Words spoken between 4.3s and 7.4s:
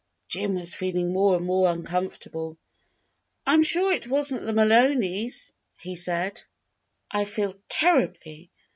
n't the Mahoneys," he said. "Well, I